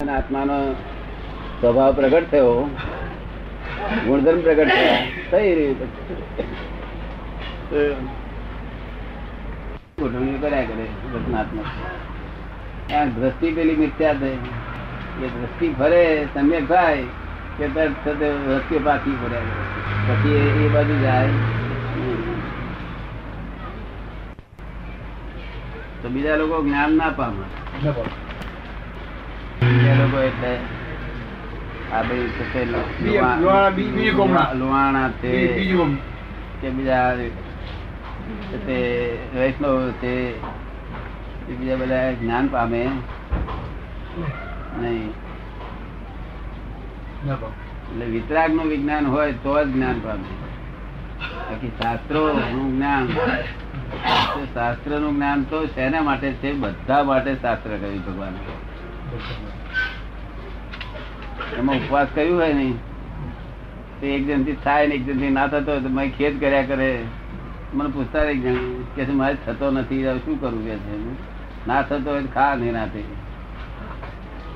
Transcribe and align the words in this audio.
અને 0.00 0.12
આત્માનો 0.12 0.72
સ્વભાવ 1.60 1.92
પ્રગટ 1.92 2.30
થયો, 2.30 2.70
ગુણધર્મ 4.06 4.40
પ્રગટ 4.40 4.68
થયા, 4.68 5.06
થઈ 5.30 5.54
રહ્યું 5.54 5.80
ગોઠવણી 9.98 10.38
કર્યા 10.38 10.62
કરે 10.62 10.86
રચનાત્મક 11.14 11.64
આ 12.92 13.04
દ્રષ્ટિ 13.04 13.52
પેલી 13.52 13.76
મિથ્યા 13.76 14.14
થઈ 14.14 14.26
એ 14.26 15.28
દ્રષ્ટિ 15.28 15.74
ફરે 15.78 16.28
સમ્યક 16.34 16.68
થાય 16.68 17.02
કે 17.58 17.68
તરત 17.68 17.92
થતે 18.04 18.30
રસ્તે 18.30 18.78
પાછી 18.78 19.18
ફર્યા 19.24 19.40
કરે 19.40 20.14
પછી 20.14 20.34
એ- 20.34 20.66
એ 20.66 20.68
બાજુ 20.68 21.00
જાય. 21.02 21.26
નહીં. 21.26 22.40
તો 26.02 26.08
બીજા 26.08 26.36
લોકો 26.36 26.62
જ્ઞાન 26.62 26.92
ના 26.92 27.08
પામે. 27.08 27.42
બીજા 27.76 27.90
લોકો 30.06 30.22
એટલે 30.22 30.58
આ 31.92 32.02
ભાઈ 32.02 32.28
લુહાણા 34.58 35.10
તે 35.22 35.64
કે 36.62 36.70
બીજા 36.70 37.14
તે 38.66 39.18
વૈષ્ણવ 39.34 39.90
તે 39.90 40.34
બીજા 41.48 41.76
બધા 41.76 42.12
જ્ઞાન 42.12 42.48
પામે. 42.48 42.88
નહીં. 44.80 45.12
એટલે 47.90 48.04
વિતરાગનું 48.04 48.66
વિજ્ઞાન 48.66 49.06
હોય 49.06 49.32
તો 49.32 49.64
જ 49.64 49.68
જ્ઞાન 49.68 50.00
પામે. 50.00 50.24
બાકી 51.50 51.68
શાસ્ત્રો 51.68 52.32
નું 52.32 52.76
જ્ઞાન 52.76 53.08
શાસ્ત્રનું 54.54 55.14
જ્ઞાન 55.14 55.42
તો 55.42 55.66
શેના 55.66 56.02
માટે 56.02 56.32
છે? 56.32 56.52
બધા 56.52 57.02
માટે 57.02 57.34
શાસ્ત્ર 57.34 57.70
કહ્યું 57.70 58.06
ભગવાન. 58.06 58.32
એમાં 61.54 61.76
ઉપવાસ 61.76 62.08
કર્યું 62.14 62.40
હોય 62.40 62.54
નહીં 62.54 62.78
તે 64.00 64.06
એક 64.14 64.22
જણથી 64.28 64.56
થાય 64.64 64.86
ને 64.86 64.94
એક 64.94 65.04
જણથી 65.06 65.30
ના 65.30 65.46
થતો 65.46 65.70
હોય 65.70 65.80
તો 65.80 65.88
મેં 65.88 66.08
ખેદ 66.16 66.40
કર્યા 66.40 66.62
કરે. 66.62 66.90
મને 67.74 67.88
પૂછતા 67.88 68.24
એક 68.32 68.42
જણ 68.42 68.58
કે 68.96 69.02
મારે 69.12 69.36
થતો 69.46 69.70
નથી 69.70 70.02
શું 70.24 70.40
કરવું 70.40 70.64
કે 70.66 70.76
છે? 70.76 70.94
ના 71.66 71.82
થતો 71.82 72.10
હોય 72.10 72.26
ખા 72.34 72.54
નહીં 72.54 72.72
નાથી 72.72 73.08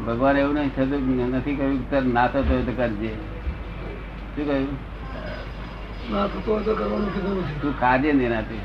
ભગવાન 0.06 0.36
એવું 0.36 0.54
નહીં 0.54 0.72
થતું 0.76 1.00
નથી 1.34 1.56
કહ્યું 1.56 1.80
તાર 1.90 2.02
ના 2.02 2.28
થતો 2.28 2.48
હોય 2.48 2.62
તો 2.62 2.72
કરજે. 2.72 3.12
શું 4.36 4.44
કહ્યું 4.46 4.68
તું 7.60 7.72
ખાજે 7.80 8.12
નિરાતે 8.12 8.56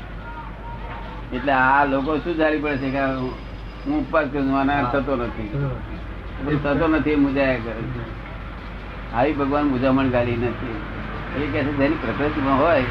એટલે 1.32 1.52
આ 1.52 1.84
લોકો 1.84 2.18
શું 2.24 2.34
જાણી 2.36 2.58
પડે 2.58 2.76
છે 2.78 2.90
કે 2.90 3.02
હું 3.86 3.98
ઉપવાસ 4.00 4.26
કરું 4.32 4.50
થતો 4.92 5.16
નથી. 5.16 5.95
થતો 6.44 6.88
નથી 6.88 7.16
મુજાયા 7.16 7.56
કરે 7.56 7.72
છે. 7.72 8.26
આવી 9.14 9.32
ભગવાન 9.32 9.64
મુજામણ 9.64 10.08
ગાડી 10.08 10.36
નથી. 10.36 10.80
એ 11.36 11.46
કે 11.46 11.46
છે 11.46 11.72
જેની 11.72 11.94
પ્રકૃતિમાં 11.94 12.58
હોય 12.58 12.84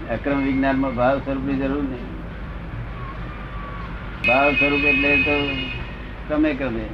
અક્રમ 0.08 0.38
વિજ્ઞાનમાં 0.44 0.94
ભાવ 0.94 1.18
સ્વરૂપની 1.18 1.56
જરૂર 1.56 1.82
નહીં. 1.82 2.08
ભાવ 4.28 4.52
સ્વરૂપ 4.52 4.84
એટલે 4.84 5.10
તો 5.22 5.36
તમે 6.28 6.54
ક્રમે. 6.54 6.86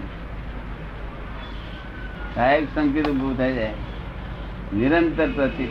સાહેબ 2.35 2.65
સંકેત 2.75 3.09
ઉભું 3.09 3.37
થઈ 3.39 3.55
જાય 3.55 3.75
નિરંતર 4.75 5.29
પ્રતિ 5.37 5.65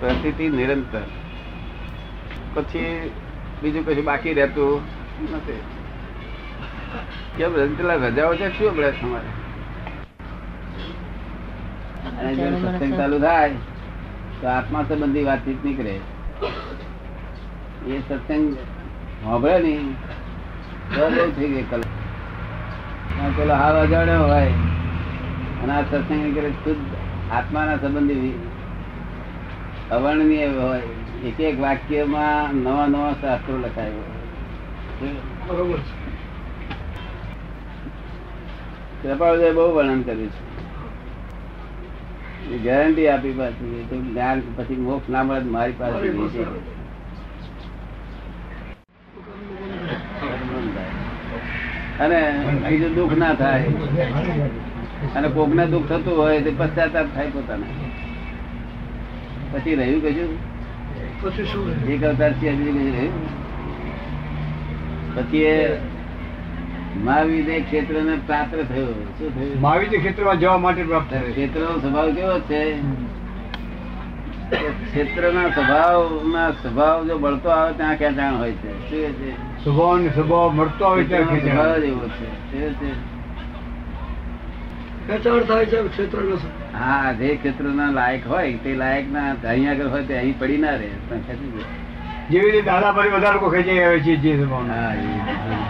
પ્રતિ 0.00 0.48
નિરંતર. 0.48 1.04
પછી 2.54 3.10
બીજું 3.62 3.86
કશું 3.86 4.04
બાકી 4.04 4.34
રહેતું 4.34 4.80
નથી. 5.32 5.62
કેમ 7.36 7.50
પેલા 7.76 7.94
રજાઓ 7.94 8.34
છે? 8.34 8.48
શું 8.58 8.68
અભ્યાસ 8.70 8.98
તમારે? 9.00 9.30
અને 12.18 12.30
જો 12.34 12.46
સત્સંગ 12.58 12.92
ચાલુ 12.98 13.18
થાય 13.18 13.50
તો 14.40 14.46
આત્મા 14.48 14.84
સંબંધી 14.88 15.24
વાતચીત 15.30 15.64
નીકળે. 15.64 15.94
એ 17.88 17.98
સત્સંગ 18.08 18.46
સાંભળે 19.24 19.58
નહીં 19.58 19.86
તો 20.94 21.10
થઈ 21.36 21.50
ગઈ 21.54 21.66
કલ 21.70 21.82
અને 21.82 22.01
પેલો 23.30 23.54
હાવ 23.54 23.76
અજાણ્યો 23.76 24.22
હોય. 24.22 24.46
અને 25.62 25.72
આ 25.72 25.82
સત્સંગ 25.82 26.34
કરે 26.34 26.50
શુદ્ધ 26.50 27.32
આત્માના 27.32 27.76
સંબંધી 27.76 28.38
અવર્ણનીય 29.90 30.48
હોય. 30.48 30.82
એક 31.26 31.40
એક 31.40 31.60
વાક્યમાં 31.60 32.54
નવા 32.54 32.86
નવા 32.86 33.14
શાસ્ત્રો 33.20 33.58
લખાય 33.58 33.90
કૃપાળુએ 39.02 39.52
બહુ 39.52 39.74
વર્ણન 39.74 40.02
કર્યું 40.02 40.28
છે. 40.28 40.52
ગેરંટી 42.58 43.08
આપી 43.08 43.32
પાછી. 43.32 43.88
જ્ઞાન 44.12 44.42
પછી 44.56 44.76
મોક્ષ 44.76 45.10
ના 45.10 45.22
મળે 45.22 45.40
મારી 45.40 45.72
પાસે 45.72 46.08
નીચે 46.08 46.44
છે. 46.44 46.82
અને 52.00 52.46
બીજું 52.70 52.94
દુઃખ 52.94 53.16
ના 53.16 53.34
થાય 53.34 53.64
અને 55.16 55.28
કોકને 55.28 55.66
દુઃખ 55.66 55.88
થતું 55.88 56.18
હોય 56.18 56.40
તો 56.40 56.50
પશ્ચાતાપ 56.58 57.06
થાય 57.14 57.26
પોતાને. 57.26 57.64
પછી 59.52 59.74
રહ્યું 59.74 60.02
કશું? 60.02 61.90
એક 61.90 62.04
અવતાર 62.04 62.32
સિવાય 62.32 62.54
હજી 62.54 62.72
કશું 62.72 62.92
રહ્યું? 62.92 63.12
પછી 65.14 65.38
એ 65.38 65.76
મહાવીર 67.04 67.62
ક્ષેત્ર 67.62 67.94
ને 68.02 68.16
પાત્ર 68.26 68.56
થયો. 68.56 68.86
શું 69.18 69.34
થયું? 69.34 69.60
મહાવીર 69.60 69.98
ક્ષેત્રમાં 69.98 70.38
જવા 70.38 70.56
માટે 70.56 70.82
પ્રાપ્ત 70.82 71.14
ક્ષેત્ર 71.14 71.60
નો 71.60 71.78
સ્વભાવ 71.78 72.14
કેવો 72.14 72.38
છે? 72.38 72.74
ક્ષેત્રના 74.52 75.48
સ્વભાવના 75.56 76.50
સ્વભાવ 76.62 76.98
જો 77.08 77.14
મળતો 77.18 77.48
આવે 77.50 77.72
ત્યાં 77.76 77.96
ખેંચાણ 77.96 78.34
હોય 78.38 78.54
છે. 78.62 78.70
શું 78.88 79.12
છે 79.20 79.30
સ્વભાવ 79.64 79.98
ને 79.98 80.10
સ્વભાવ 80.16 80.48
મળતો 80.58 80.84
હોય 80.88 81.04
ત્યાં 81.04 81.28
ખેંચાણ. 81.30 81.84
એવો 81.90 82.06
છે. 82.16 82.28
ખેંચાણ 85.06 85.40
થાય 85.50 85.66
છે 85.66 85.78
ક્ષેત્રનો 85.88 86.36
હા 86.80 87.12
જે 87.20 87.28
ક્ષેત્રના 87.36 87.90
લાયક 87.98 88.26
હોય 88.32 88.52
તે 88.64 88.74
લાયક 88.82 89.06
ના 89.12 89.28
અહીંયા 89.44 89.72
આગળ 89.76 89.88
હોય 89.94 90.04
તે 90.10 90.14
અહીં 90.18 90.36
પડી 90.38 90.60
ના 90.64 90.76
રહે 90.82 90.90
જેવી 92.30 92.50
રીતે 92.50 92.66
દાદા 92.70 92.92
પર 92.96 93.08
બધા 93.14 93.32
લોકો 93.36 93.48
ખેંચાઈ 93.54 93.84
આવે 93.84 93.98
છે 94.00 94.14
જે. 94.16 94.32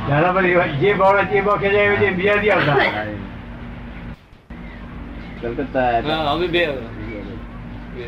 દાદા 0.08 0.32
પર 0.32 0.42
જે 0.80 0.90
ભાવ 0.94 1.22
છે 1.30 1.38
ભાવ 1.46 1.58
ખેંચાઈ 1.62 1.86
આવે 1.86 1.96
છે 2.02 2.10
બીજા 2.18 2.56
આવતા. 2.56 3.06
કલકત્તા 5.42 5.88
અમે 6.32 6.46
બે. 6.48 6.64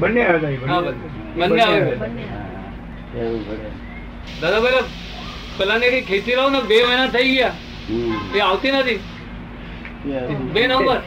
બંને 0.01 0.21
આવ્યા 0.27 0.83
બંને. 1.39 1.63
આવ્યા. 1.63 1.97
દાદા 4.41 4.61
પેલા 4.67 4.85
પેલા 5.59 5.79
ને 5.79 5.89
ખેતી 6.11 6.37
રહો 6.39 6.47
ને 6.55 6.61
બે 6.71 6.77
મહિના 6.87 7.09
થઈ 7.17 7.31
ગયા. 7.35 7.55
એ 8.37 8.41
આવતી 8.49 8.73
નથી. 8.77 9.01
બે 10.55 10.63
નંબર. 10.69 10.99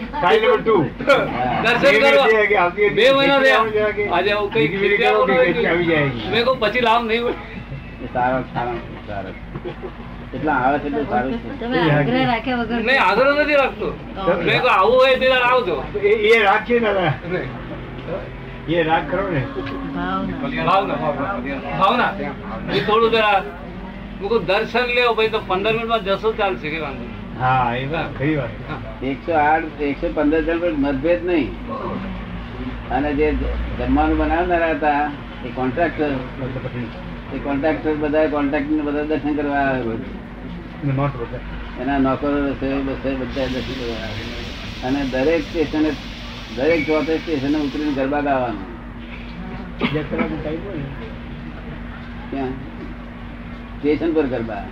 દર્શન 1.64 1.96
કરવા. 2.04 2.70
બે 2.98 3.06
મહિના 3.18 3.40
થયા. 3.46 3.66
આજે 4.16 4.30
આવું 4.34 4.50
કઈ 4.54 4.68
મેં 6.32 6.42
કહું 6.46 6.58
પછી 6.62 6.84
લાભ 6.88 7.04
નહીં 7.10 7.24
હોય. 7.24 7.36
સારો 8.14 8.38
સારો 8.54 8.74
સારો. 9.08 9.32
એટલા 10.36 10.58
આવે 10.64 10.78
છે 10.84 10.90
સારું 11.12 11.34
તમે 11.60 11.78
આગ્રહ 11.98 12.24
રાખ્યા 12.32 12.64
વગર 12.64 12.80
નહીં 12.88 13.02
આગ્રહ 13.10 13.30
નથી 13.36 13.60
રાખતો. 13.62 13.88
મેં 14.48 14.58
કહું 14.62 14.72
આવું 14.80 14.98
હોય 15.04 15.16
તે 15.22 15.28
આવજો. 15.52 15.76
એ 16.10 16.12
એ 16.32 16.42
રાખીએ 16.50 16.80
દાદા. 16.80 17.14
એ 18.70 18.84
राग 18.84 19.04
करो 19.08 19.26
ने। 19.30 19.42
ભાવના. 21.74 22.10
એ 22.70 22.80
થોડું 22.82 23.12
જરા 23.12 23.36
મેં 24.20 24.26
કહું 24.26 24.42
દર્શન 24.46 24.88
લેવો 24.92 25.12
ભાઈ 25.14 25.32
તો 25.32 25.40
પંદર 25.44 25.74
મિનિટમાં 25.74 26.04
જશો 26.08 26.30
ચાલશે 26.34 26.68
કે 26.68 26.80
વાંધો 26.80 27.06
હા 27.40 27.76
એ 27.76 27.86
વાત 27.88 28.10
ખરી 28.18 28.36
વાત 28.36 28.52
એકસો 29.04 29.34
આઠ 29.42 29.82
એકસો 29.84 30.08
પંદર 30.12 30.42
જણ 30.42 30.60
પર 30.62 30.74
મતભેદ 30.84 31.22
નહીં 31.26 31.50
અને 32.92 33.10
જે 33.14 33.28
જમવાનું 33.78 34.18
બનાવનારા 34.18 34.74
હતા 34.74 35.04
એ 35.44 35.50
કોન્ટ્રાક્ટર 35.52 36.12
એ 37.34 37.40
કોન્ટ્રાક્ટર 37.40 37.96
બધા 37.98 38.26
કોન્ટ્રાક્ટર 38.30 38.82
બધા 38.82 39.06
દર્શન 39.06 39.34
કરવા 39.36 39.64
આવે 39.64 39.82
રોજ. 39.86 40.02
નોટ 40.92 41.14
બધા. 41.16 41.42
એના 41.82 42.00
નોકરો 42.00 42.30
બધા 42.58 43.48
દર્શન 43.48 43.74
કરવા 43.76 44.10
અને 44.84 45.02
દરેક 45.14 45.42
સ્ટેશને 45.48 45.92
દરેક 46.56 46.88
ચોથે 46.88 47.18
સ્ટેશને 47.18 47.58
ઉતરીને 47.58 47.92
ગરબા 47.92 48.22
ગાવાનું. 48.22 48.78
સ્ટેશન 53.80 54.14
પર 54.14 54.26
ગરબા. 54.28 54.64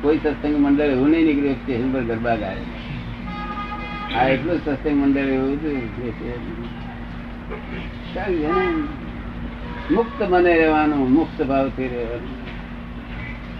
કોઈ 0.00 0.18
સત્સંગ 0.18 0.56
મંડળ 0.56 0.84
એવું 0.84 1.10
નહીં 1.10 1.24
નીકળ્યું 1.24 1.54
સ્ટેશન 1.54 1.92
પર 1.92 2.02
ગરબા 2.02 2.34
ગાય. 2.34 2.56
આ 4.16 4.28
એટલું 4.28 4.58
જ 4.58 4.60
સત્સંગ 4.64 5.06
મંડળ 5.06 5.20
એવું 5.20 5.52
હતું 5.52 5.80
છે. 6.12 6.32
મુક્ત 9.94 10.22
મને 10.22 10.58
રહેવાનું 10.58 11.10
મુક્ત 11.12 11.42
ભાવથી 11.42 11.88
રહેવાનું. 11.88 12.38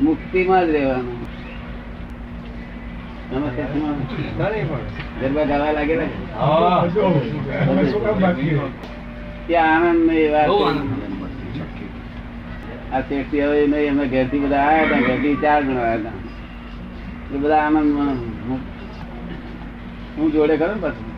મુક્તિમાં 0.04 0.66
જ 0.66 0.70
રહેવાનું. 0.70 1.27
ઘેરથી 14.06 14.38
બધા 14.38 14.56
આવ્યા 14.56 14.84
હતા 14.84 15.00
ઘેરથી 15.00 15.34
ચાર 15.34 15.62
જણા 15.62 15.80
આવ્યા 15.80 15.96
હતા 15.96 16.12
એ 17.34 17.38
બધા 17.38 17.56
આનંદમાં 17.56 18.06
હું- 18.48 18.64
હું 20.18 20.32
જોડે 20.32 20.56
ખરો 20.56 20.74
ને 20.74 20.80
પાછું 20.80 21.08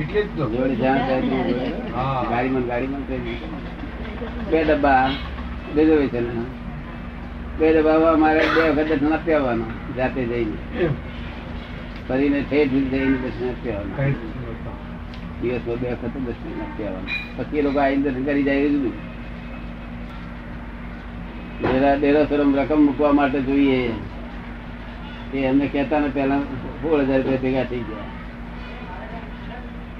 એટલે 0.00 0.22
જ 0.22 0.26
જોડે 0.36 0.74
જ્યાં. 0.74 0.98
ગાડીમાં 2.30 2.62
ગાડીમાં. 2.62 3.02
બે 4.50 4.64
ડબ્બા 4.64 5.10
રિઝર્વેશન 5.76 6.26
બે 7.58 7.72
ડબ્બા 7.72 8.16
મારે 8.16 8.40
બે 8.56 8.82
વખત 8.82 9.02
નથી 9.02 9.32
આવવાનું 9.32 9.96
જાતે 9.96 10.24
જઈને. 10.24 10.56
ફરીને 12.08 12.40
ઠેઠ 12.42 12.74
જઈને 12.92 13.16
દર્શન 13.22 13.48
આપી 13.48 13.72
આવવાનું 13.72 14.14
દિવસમાં 15.40 15.78
બે 15.80 15.88
વખત 15.92 16.14
દર્શન 16.26 16.60
આપી 16.62 16.86
આવવાનું 16.86 17.12
પછી 17.36 17.58
એ 17.58 17.62
લોકો 17.62 17.78
આવીને 17.78 18.02
દર્શન 18.04 18.24
કરી 18.24 18.44
જાય 18.44 18.62
એ 18.64 18.70
જુદું 18.70 18.94
ડેરા 21.60 21.96
ડેરાસરમ 21.96 22.50
રકમ 22.58 22.80
મૂકવા 22.82 23.12
માટે 23.12 23.40
જોઈએ. 23.40 23.80
એ 25.34 25.38
એમને 25.42 25.66
કહેતા 25.68 26.00
ને 26.00 26.08
પહેલા 26.08 26.42
સોળ 26.82 27.00
હજાર 27.02 27.20
રૂપિયા 27.20 27.42
ભેગા 27.42 27.64
થઈ 27.64 27.84
ગયા. 27.88 28.08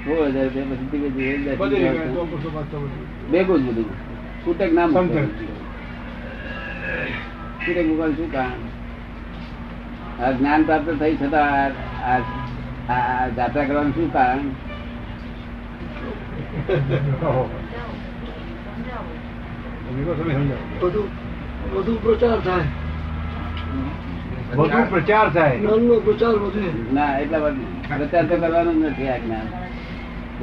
સોળ 0.04 0.26
હજાર 0.32 0.46
રૂપિયા 0.46 0.70
પછી. 0.70 1.78
ભેગું 3.32 3.60
જ 3.64 3.66
બધું. 3.68 3.88
છૂટક 4.44 4.72
ના 4.72 4.86
છૂટક 7.62 7.86
મૂકવાનું 7.86 8.16
શું 8.16 8.30
કામ 8.30 8.58
આ 10.20 10.32
જ્ઞાન 10.32 10.62
પ્રાપ્ત 10.64 10.88
થઈ 11.00 11.14
છતાં 11.16 11.72
આ- 12.08 13.28
જાત્રા 13.28 13.64
કરવાનું 13.64 13.92
શું 13.92 14.12
કારણ. 14.12 14.38
વધુ 21.74 21.98
પ્રચાર 22.02 22.40
થાય. 22.40 22.60
વધુ 24.56 24.90
પ્રચાર 24.90 25.30
થાય. 25.30 25.58
જ્ઞાનનો 25.58 26.00
પ્રચાર 26.00 26.30
વધે. 26.30 26.94
ના 26.94 27.18
એટલા 27.18 27.38
પ્રચાર 27.96 28.26
તો 28.26 28.36
કરવાનો 28.36 28.74
જ 28.74 28.76
નથી 28.76 29.08
આ 29.08 29.16
જ્ઞાન. 29.16 29.46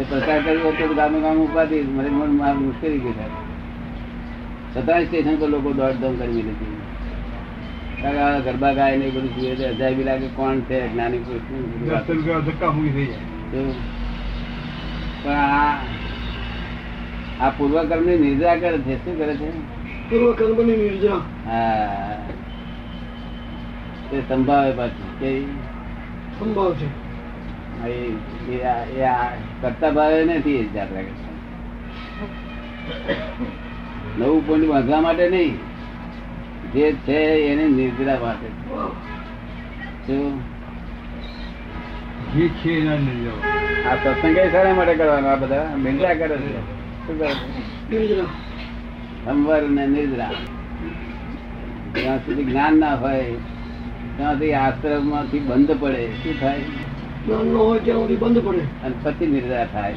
પ્રચાર 0.10 0.42
કર્યો 0.42 0.72
તો 0.72 0.94
ગામે 0.94 1.20
ગામ 1.22 1.36
ઉપાધિ 1.36 1.82
મને 1.82 2.10
મન 2.10 2.56
મુશ્કેલી 2.56 3.00
ગઈ 3.00 3.12
થાય 3.12 3.30
છતાં 4.76 5.06
સ્ટેશન 5.06 5.36
પર 5.36 5.48
લોકો 5.48 5.74
દોડધામ 5.74 6.16
કરવી 6.16 6.42
આ 6.42 6.95
ગરબા 8.46 8.74
ગાય 8.74 8.98
ને 8.98 9.10
બધું 9.10 9.36
જોઈએ 9.36 9.56
તો 9.56 9.68
અજાયબી 9.68 10.04
લાગે 10.04 10.28
કોણ 10.28 10.60
છે 10.60 10.88
જ્ઞાની 10.88 11.18
પુરુષ 11.18 11.42
પણ 15.24 15.32
આ 15.32 15.78
આ 17.42 17.50
પૂર્વકર્મની 17.50 18.18
નિર્જા 18.18 18.56
કરે 18.56 18.78
છે. 18.78 19.06
શું 19.06 19.18
કરે 19.18 19.36
છે? 19.36 19.50
પૂર્વકર્મની 20.10 20.78
નિર્જા. 20.78 21.16
હા. 21.46 22.18
તે 24.12 24.22
સંભાવે 24.30 24.72
પાછું. 24.72 25.20
કે 25.20 25.42
સંભાવ 26.40 26.74
છે. 26.74 27.06
કરતા 29.62 29.92
ભાવે 29.92 30.26
નથી 30.26 30.70
નવું 34.20 34.48
પોઈન્ટ 34.48 34.68
બાંધવા 34.68 35.02
માટે 35.02 35.30
નહીં. 35.30 35.75
જે 36.76 36.92
છે 36.92 37.18
એને 37.48 37.68
નિર્જરા 37.68 38.20
માટે. 38.20 38.48
આ 43.90 43.96
સત્સંગ 43.96 44.38
એ 44.38 44.52
શાના 44.52 44.74
માટે 44.74 44.94
કરવાનો 44.94 45.28
આ 45.28 45.36
બધા? 45.36 45.76
નિર્જા 45.84 46.14
કરે 46.14 46.38
છે. 46.38 46.60
શું 47.08 47.20
કરે? 47.20 48.24
સંવર 49.26 49.62
ને 49.62 49.88
નિદ્રા. 49.88 50.32
જ્યાં 51.96 52.18
સુધી 52.18 52.44
જ્ઞાન 52.44 52.78
ના 52.78 52.96
હોય 52.96 53.24
ત્યાં 54.18 54.34
સુધી 54.34 54.54
આશ્રમમાંથી 54.54 55.40
બંધ 55.40 55.80
પડે. 55.80 56.08
શું 56.08 56.42
થાય? 56.42 56.60
જ્ઞાન 57.28 57.46
ન 57.46 57.56
હોય 57.56 57.80
ત્યાં 57.80 58.00
સુધી 58.00 58.16
બંધ 58.16 58.44
પડે. 58.44 58.58
અને 58.58 58.96
પછી 59.04 59.28
નિદ્રા 59.28 59.66
થાય. 59.66 59.96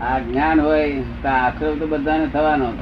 આ 0.00 0.18
જ્ઞાન 0.18 0.60
હોય 0.60 0.92
તો 1.22 1.28
આશ્રમ 1.28 1.78
તો 1.78 1.86
બધાને 1.86 2.26
થવાનો 2.26 2.72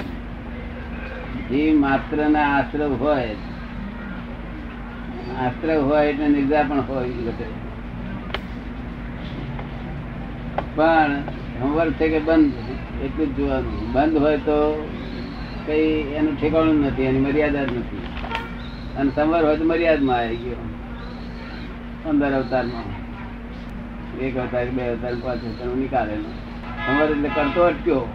જીવ 1.51 1.81
માત્ર 1.81 2.29
ના 2.29 2.59
આશ્રવ 2.59 2.93
હોય 2.95 3.35
આશ્રવ 5.41 5.81
હોય 5.83 6.07
એટલે 6.07 6.29
નિદ્રા 6.29 6.63
પણ 6.63 6.81
હોય. 6.81 7.09
પણ 10.75 11.11
હોમવર્ક 11.61 11.93
છે 11.93 12.09
કે 12.09 12.19
બંધ 12.19 12.53
એટલું 13.05 13.35
જ 13.35 13.37
જોવાનું. 13.37 13.93
બંધ 13.93 14.17
હોય 14.17 14.37
તો 14.37 14.89
કઈ 15.67 16.15
એનું 16.15 16.41
ઠેકાણું 16.41 16.87
નથી, 16.87 17.03
એની 17.03 17.19
મર્યાદા 17.19 17.65
જ 17.65 17.77
નથી. 17.77 18.03
અને 18.99 19.11
સંવર 19.11 19.45
હોય 19.45 19.57
તો 19.57 19.65
મર્યાદમાં 19.65 20.17
આવી 20.17 20.37
ગયો. 20.37 20.63
પંદર 22.05 22.33
અવતારમાં. 22.33 23.11
એક 24.21 24.37
અવતાર, 24.37 24.67
બે 24.67 24.83
અવતાર, 24.83 25.15
પાંચ 25.15 25.45
અવતાર 25.45 25.67
નિકાલેલો 25.67 26.31
સંવર 26.87 27.11
એટલે 27.11 27.29
કરતો 27.29 27.63
અટક્યો 27.63 28.09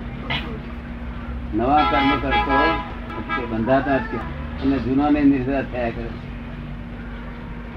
નવા 1.56 1.84
કર્મ 1.92 2.10
કરતો 2.22 2.85
બંધાતા 3.52 3.96
અટક્યો 3.96 4.20
અને 4.64 4.78
જૂના 4.78 5.10
ને 5.10 5.24
નિર્ધાર 5.24 5.64
થયા 5.64 5.90
કરે 5.90 6.10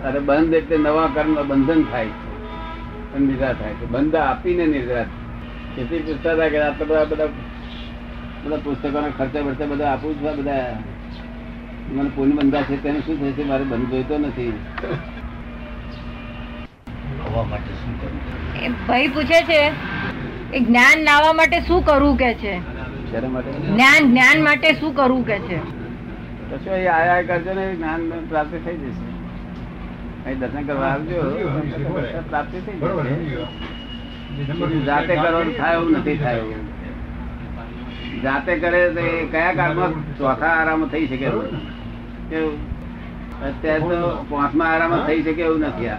અરે 0.09 0.21
બંધ 0.21 0.55
એટલે 0.55 0.77
નવા 0.77 1.09
કર્મ 1.15 1.43
બંધન 1.43 1.83
થાય 1.83 2.07
છે. 2.07 2.29
અને 3.15 3.27
નિર્ધાર 3.27 3.55
થાય 3.55 3.73
છે. 3.73 3.87
બંધ 3.87 4.15
આપીને 4.15 4.67
નિર્ધાર 4.67 5.07
તેથી 5.77 5.99
પૂછતા 5.99 6.33
હતા 6.33 6.49
કે 6.49 6.61
આટલા 6.61 6.87
બધા 6.87 7.05
બધા 7.05 7.27
બધા 8.45 8.57
પુસ્તકોના 8.57 9.09
ખર્ચા 9.19 9.41
બરચા 9.41 9.67
બધા 9.67 9.93
આપું 9.93 10.15
છું 10.15 10.37
બધા. 10.37 10.77
મને 11.93 12.11
પુણ્ય 12.17 12.31
બંધા 12.31 12.63
છે 12.63 12.83
તેને 12.83 13.01
શું 13.01 13.33
થશે? 13.33 13.45
મારે 13.45 13.65
બંધ 13.65 13.91
જોઈતો 13.91 14.19
નથી. 14.19 14.53
એ 18.65 18.69
ભાઈ 18.69 19.09
પૂછે 19.09 19.41
છે 19.45 19.73
એ 20.53 20.61
જ્ઞાન 20.61 21.03
લાવવા 21.03 21.33
માટે 21.33 21.61
શું 21.61 21.87
કરવું 21.87 22.17
કે 22.17 22.35
છે? 22.35 22.78
શેના 23.11 23.29
માટે? 23.29 23.51
જ્ઞાન 23.51 24.11
જ્ઞાન 24.11 24.43
માટે 24.43 24.73
શું 24.73 24.95
કરવું 24.95 25.27
કે 25.27 25.39
છે? 25.39 25.61
કશું 26.51 26.73
અહીં 26.73 26.95
આયા 26.95 27.23
કરજો 27.23 27.55
ને 27.55 27.75
જ્ઞાન 27.75 28.13
પ્રાપ્ત 28.29 28.51
થઈ 28.51 28.77
જશે. 28.77 29.03
અહીં 30.27 30.39
દર્શન 30.39 30.67
કરવા 30.67 30.87
આવજો. 30.87 31.23
પ્રાપ્તિ 32.31 32.61
થઈ 32.61 32.73
જશે. 32.73 33.49
જાતે 34.87 35.17
કરવાનું 35.17 35.57
થાય 35.57 35.75
એવું 35.75 35.93
નથી 35.93 36.17
થાય. 36.17 36.37
એવું 36.37 36.55
જાતે 38.23 38.59
કરે 38.59 38.91
તો 38.91 39.01
એ 39.01 39.27
કયા 39.27 39.53
કાળમાં 39.53 40.19
ચોથા 40.19 40.47
આરામ 40.47 40.89
થઈ 40.89 41.07
શકે 41.07 41.25
એવું? 41.25 41.45
કેવું 42.31 42.59
અત્યારે 43.43 43.81
તો 43.81 44.27
પાંચમા 44.31 44.65
આરામ 44.65 45.07
થઈ 45.07 45.23
શકે 45.23 45.43
એવું 45.43 45.61
નથી 45.61 45.89
આ. 45.89 45.99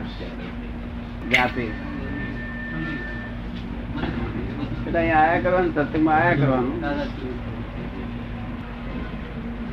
જાતે. 1.31 1.88
એટલે 4.89 4.99
અહીંયા 4.99 5.23
આયા 5.23 5.41
કરવાનું 5.45 5.73
સત્સંગમાં 5.73 6.15
આયા 6.17 6.35
કરવાનું. 6.35 6.77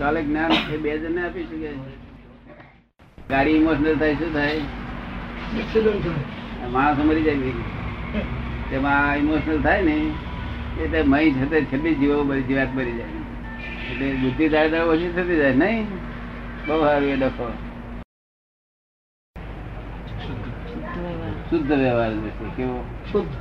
કાલે 0.00 0.20
જ્ઞાન 0.22 0.52
એ 0.74 0.76
બે 0.82 0.90
જણને 0.98 1.22
આપીશું 1.26 1.60
કે 1.60 1.70
ગાડી 3.30 3.56
ઇમોશનલ 3.60 3.96
થાય 4.02 4.14
શું 4.14 4.32
થાય? 4.34 4.60
માણસ 6.74 6.98
મરી 7.10 7.24
જાય 7.28 7.52
તેમાં 8.70 9.16
ઇમોશનલ 9.22 9.58
થાય 9.68 9.82
ને 9.88 9.96
એટલે 10.84 11.00
મહી 11.14 11.32
છતે 11.38 11.56
છેલ્લી 11.72 11.94
જીવો 12.02 12.20
બધી 12.30 12.46
જીવાત 12.52 12.70
મરી 12.74 12.96
જાય. 12.98 13.14
એટલે 13.90 14.06
બુદ્ધિ 14.22 14.44
ત્યારે 14.48 14.80
ઓછી 14.92 15.10
થતી 15.16 15.40
જાય. 15.42 15.54
નહીં? 15.64 15.82
બહુ 16.66 16.76
સારું 16.84 17.08
એ 17.08 17.16
ડખો. 17.16 17.48
શુદ્ધ. 21.50 21.72
વ્યવહાર 21.72 22.12
કેવો? 22.56 22.78
શુદ્ધ. 23.12 23.34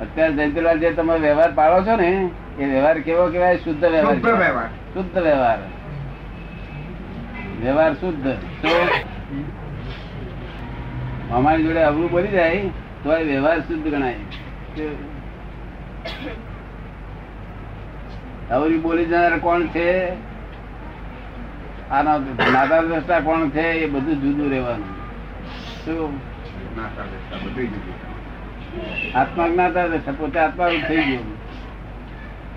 અત્યારે 0.00 0.32
જયંતિલાલ 0.32 0.78
જે 0.78 0.90
તમે 0.90 1.18
વ્યવહાર 1.18 1.52
પાડો 1.52 1.82
છો 1.82 1.96
ને 1.96 2.30
એ 2.58 2.64
વ્યવહાર 2.64 2.98
કેવો 2.98 3.28
કેવાય 3.28 3.56
શુદ્ધ 3.56 3.84
વ્યવહાર 3.84 4.66
શુદ્ધ 4.94 5.18
વ્યવહાર. 5.18 5.58
વ્યવહાર. 7.62 7.94
શુદ્ધ. 7.94 8.28
તો 8.28 8.68
અમારી 11.34 11.62
જોડે 11.62 11.82
અવરું 11.82 12.10
બોલી 12.10 12.28
જાય 12.28 12.60
તો 13.02 13.16
એ 13.16 13.24
વ્યવહાર 13.24 13.60
શુદ્ધ 13.60 13.88
ગણાય. 13.88 14.14
અવરી 18.50 18.78
બોલી 18.78 19.04
જનાર 19.04 19.38
કોણ 19.38 19.66
છે? 19.66 20.08
આનો 21.90 22.18
નાતા 22.52 22.82
દ્રષ્ટા 22.82 23.20
કોણ 23.20 23.48
છે? 23.48 23.60
એ 23.60 23.90
બધું 23.90 24.22
જુદું 24.22 24.50
રહેવાનું. 24.50 24.86
શું? 25.84 26.20
આત્મા 29.14 29.48
જ્ઞાતા 29.48 30.12
પોતે 30.12 30.40
આત્મા 30.40 30.68
થઈ 30.88 30.96
ગયું. 30.96 31.26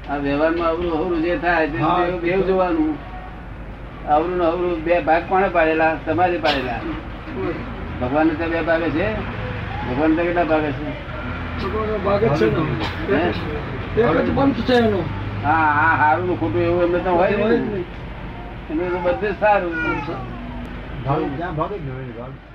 આ 0.09 0.17
વ્યવહારમાં 0.17 0.67
અવરું 0.67 0.93
અવરું 0.93 1.21
જે 1.21 1.37
થાય 1.37 1.67
હા. 1.67 2.05
બેવ 2.21 2.47
જોવાનું. 2.47 2.97
અવરું 4.09 4.37
ને 4.37 4.45
અવરું 4.45 4.83
બે 4.83 4.99
ભાગ 4.99 5.23
કોણે 5.29 5.49
પાડેલા? 5.49 5.95
સમાજે 6.05 6.37
પાડેલા. 6.37 6.79
ભગવાન 8.01 8.27
બે 8.27 8.61
ભાગે 8.61 8.89
છે. 8.89 9.07
ભગવાન 9.89 10.11
ને 10.11 10.23
કેટલા 10.23 10.43
ભાગે 10.43 10.71
છે? 10.71 10.85
ને. 14.81 15.03
હા? 15.43 15.53
આ 15.53 15.97
સારું 15.97 16.39
ખોટું 16.39 16.61
એવું 16.61 16.83
એમને 16.83 16.99
તો 16.99 17.09
હોય 17.09 17.37
ને 17.37 18.99
બધું 19.03 19.39
સારું. 19.39 19.73
જ 21.37 22.50